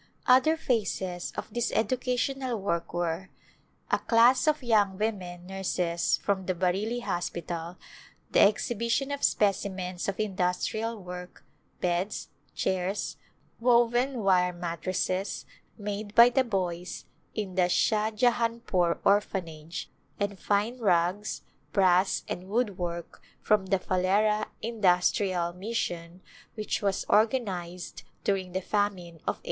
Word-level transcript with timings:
Other 0.25 0.57
phases 0.57 1.31
of 1.37 1.53
this 1.53 1.71
educational 1.71 2.59
work 2.59 2.91
were: 2.91 3.29
A 3.91 3.99
class 3.99 4.47
of 4.47 4.63
young 4.63 4.97
women 4.97 5.45
nurses 5.45 6.17
from 6.17 6.47
the 6.47 6.55
Bareilly 6.55 7.03
Hos 7.03 7.29
pital; 7.29 7.77
the 8.31 8.39
exhibition 8.39 9.11
of 9.11 9.23
specimens 9.23 10.07
of 10.09 10.19
industrial 10.19 10.97
work— 10.97 11.43
beds, 11.81 12.29
chairs, 12.55 13.17
woven 13.59 14.23
wire 14.23 14.51
mattresses— 14.53 15.45
made 15.77 16.15
by 16.15 16.29
the 16.29 16.43
boys 16.43 17.05
in 17.35 17.53
the 17.53 17.69
Shahjahanpore 17.69 18.97
Orphanage; 19.05 19.91
and 20.19 20.39
fine 20.39 20.79
rugs, 20.79 21.43
brass 21.73 22.23
and 22.27 22.49
woodwork 22.49 23.21
from 23.39 23.67
the 23.67 23.77
Phalera 23.77 24.47
Industrial 24.63 25.53
Mis 25.53 25.91
A 25.91 25.93
Glimpse 25.93 25.93
of 25.93 25.93
India 25.93 26.09
sion 26.15 26.21
which 26.55 26.81
was 26.81 27.05
organized 27.07 28.01
during 28.23 28.53
the 28.53 28.61
famine 28.61 29.17
of 29.27 29.37
1898. 29.37 29.39